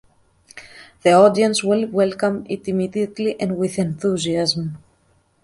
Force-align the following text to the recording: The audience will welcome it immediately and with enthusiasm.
The 1.03 1.11
audience 1.11 1.63
will 1.63 1.85
welcome 1.87 2.47
it 2.49 2.67
immediately 2.67 3.39
and 3.39 3.55
with 3.55 3.77
enthusiasm. 3.77 4.79